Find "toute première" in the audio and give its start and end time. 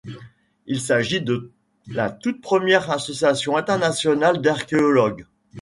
2.09-2.89